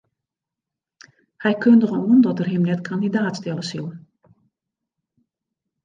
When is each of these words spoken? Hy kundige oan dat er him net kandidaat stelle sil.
Hy 1.43 1.53
kundige 1.63 1.97
oan 2.07 2.19
dat 2.25 2.39
er 2.43 2.51
him 2.55 2.65
net 2.69 2.85
kandidaat 2.89 3.35
stelle 3.41 3.65
sil. 3.71 3.87